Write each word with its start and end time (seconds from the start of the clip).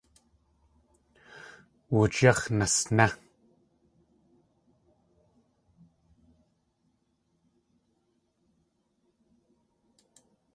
Wooch 1.93 2.19
yáx̲ 2.23 2.41
nasné! 2.57 3.07